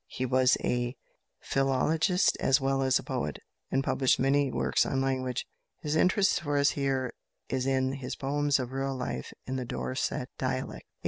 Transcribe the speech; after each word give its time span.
He 0.07 0.25
was 0.25 0.57
a 0.63 0.95
philologist 1.41 2.35
as 2.39 2.59
well 2.59 2.81
as 2.81 2.97
a 2.97 3.03
poet, 3.03 3.37
and 3.69 3.83
published 3.83 4.17
many 4.19 4.49
works 4.51 4.83
on 4.83 4.99
language. 4.99 5.45
His 5.81 5.95
interest 5.95 6.39
for 6.41 6.57
us 6.57 6.71
here 6.71 7.13
is 7.49 7.67
in 7.67 7.91
his 7.93 8.15
"Poems 8.15 8.57
of 8.57 8.71
Rural 8.71 8.95
Life 8.97 9.31
in 9.45 9.57
the 9.57 9.63
Dorset 9.63 10.29
Dialect" 10.39 10.87
(1844). 10.87 10.91